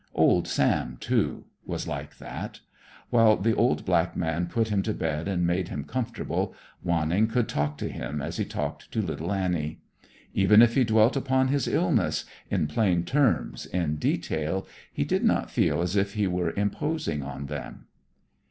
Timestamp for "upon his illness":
11.15-12.25